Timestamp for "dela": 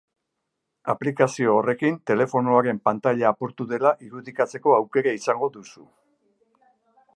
3.75-3.93